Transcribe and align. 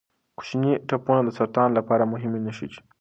کوچني 0.37 0.71
ټپونه 0.87 1.21
د 1.25 1.29
سرطان 1.37 1.69
لپاره 1.77 2.03
مهم 2.13 2.31
نښې 2.45 2.67
دي. 2.71 2.79